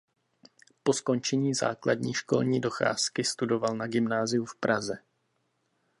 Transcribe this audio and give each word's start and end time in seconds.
Po 0.83 0.93
skončení 0.93 1.53
základní 1.53 2.13
školní 2.13 2.61
docházky 2.61 3.23
studoval 3.23 3.75
na 3.77 3.87
gymnáziu 3.87 4.45
v 4.45 4.55
Praze. 4.55 4.97